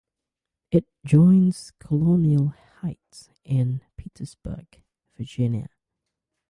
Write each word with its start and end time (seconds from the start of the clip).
It 0.71 0.87
joins 1.05 1.73
Colonial 1.77 2.55
Heights 2.81 3.29
and 3.45 3.83
Petersburg, 3.97 4.81
Virginia. 5.15 5.69